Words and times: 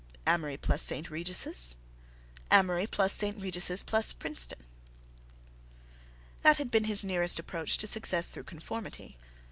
Amory 0.25 0.57
plus 0.57 0.81
St. 0.81 1.11
Regis'. 1.11 1.75
5. 2.49 2.59
Amory 2.59 2.87
plus 2.87 3.13
St. 3.13 3.39
Regis' 3.39 3.83
plus 3.83 4.13
Princeton. 4.13 4.65
That 6.41 6.57
had 6.57 6.71
been 6.71 6.85
his 6.85 7.03
nearest 7.03 7.37
approach 7.37 7.77
to 7.77 7.85
success 7.85 8.29
through 8.31 8.45
conformity. 8.45 9.19